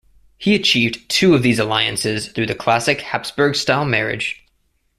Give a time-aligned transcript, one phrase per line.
[0.39, 4.43] He achieved two of these alliances through the classic Habsburg style- marriage.